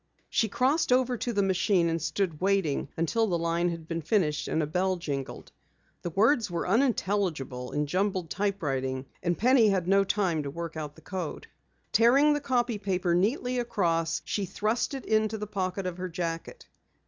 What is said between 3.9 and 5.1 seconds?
finished and a bell